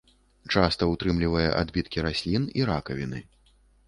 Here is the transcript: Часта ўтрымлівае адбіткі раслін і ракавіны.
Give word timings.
Часта 0.53 0.85
ўтрымлівае 0.93 1.45
адбіткі 1.59 2.05
раслін 2.05 2.47
і 2.61 2.65
ракавіны. 2.71 3.21